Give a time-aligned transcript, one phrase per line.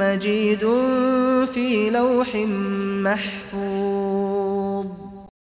[0.00, 0.60] مجيد
[1.52, 2.28] في لوح
[3.04, 4.29] محفوظ.